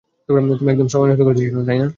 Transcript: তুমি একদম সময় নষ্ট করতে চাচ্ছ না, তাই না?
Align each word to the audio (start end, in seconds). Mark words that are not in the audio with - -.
তুমি 0.59 0.69
একদম 0.71 0.87
সময় 0.87 1.07
নষ্ট 1.09 1.23
করতে 1.27 1.41
চাচ্ছ 1.41 1.55
না, 1.57 1.63
তাই 1.67 1.77
না? 1.77 1.87